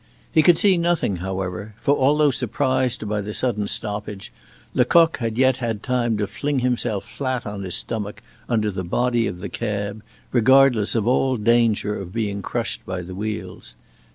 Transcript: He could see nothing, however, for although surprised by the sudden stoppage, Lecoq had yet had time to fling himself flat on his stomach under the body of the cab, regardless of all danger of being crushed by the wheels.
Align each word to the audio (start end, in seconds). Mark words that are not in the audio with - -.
He 0.31 0.41
could 0.41 0.57
see 0.57 0.77
nothing, 0.77 1.17
however, 1.17 1.75
for 1.79 1.95
although 1.95 2.31
surprised 2.31 3.07
by 3.07 3.21
the 3.21 3.35
sudden 3.35 3.67
stoppage, 3.67 4.33
Lecoq 4.73 5.17
had 5.17 5.37
yet 5.37 5.57
had 5.57 5.83
time 5.83 6.17
to 6.17 6.25
fling 6.25 6.57
himself 6.57 7.05
flat 7.07 7.45
on 7.45 7.61
his 7.61 7.75
stomach 7.75 8.23
under 8.49 8.71
the 8.71 8.83
body 8.83 9.27
of 9.27 9.41
the 9.41 9.49
cab, 9.49 10.01
regardless 10.31 10.95
of 10.95 11.05
all 11.05 11.37
danger 11.37 11.95
of 11.95 12.11
being 12.13 12.41
crushed 12.41 12.83
by 12.83 13.03
the 13.03 13.13
wheels. 13.13 13.75